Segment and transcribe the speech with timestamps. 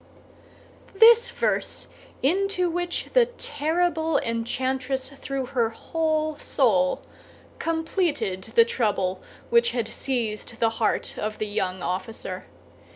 [0.95, 1.85] This verse,
[2.23, 7.03] into which the terrible enchantress threw her whole soul,
[7.59, 12.45] completed the trouble which had seized the heart of the young officer.